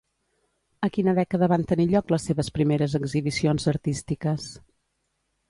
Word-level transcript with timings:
A 0.87 0.87
quina 0.95 1.13
dècada 1.19 1.49
van 1.51 1.65
tenir 1.71 1.85
lloc 1.91 2.13
les 2.15 2.25
seves 2.31 2.49
primeres 2.57 2.97
exhibicions 3.01 3.69
artístiques? 3.75 4.49